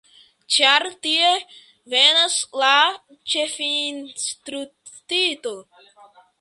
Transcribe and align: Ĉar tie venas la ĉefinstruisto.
Ĉar 0.53 0.85
tie 1.07 1.27
venas 1.95 2.39
la 2.63 2.71
ĉefinstruisto. 3.35 5.55